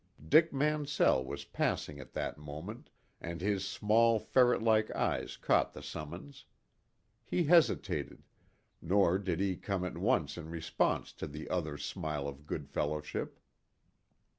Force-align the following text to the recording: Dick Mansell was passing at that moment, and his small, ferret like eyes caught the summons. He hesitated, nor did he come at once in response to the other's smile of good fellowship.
Dick 0.27 0.51
Mansell 0.51 1.23
was 1.23 1.45
passing 1.45 1.99
at 1.99 2.13
that 2.13 2.35
moment, 2.39 2.89
and 3.19 3.39
his 3.39 3.67
small, 3.67 4.17
ferret 4.17 4.63
like 4.63 4.89
eyes 4.95 5.37
caught 5.37 5.73
the 5.73 5.83
summons. 5.83 6.45
He 7.23 7.43
hesitated, 7.43 8.23
nor 8.81 9.19
did 9.19 9.39
he 9.39 9.55
come 9.55 9.85
at 9.85 9.99
once 9.99 10.39
in 10.39 10.49
response 10.49 11.13
to 11.13 11.27
the 11.27 11.47
other's 11.51 11.85
smile 11.85 12.27
of 12.27 12.47
good 12.47 12.67
fellowship. 12.67 13.39